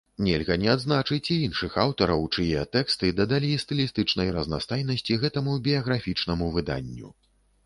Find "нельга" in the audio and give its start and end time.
0.25-0.55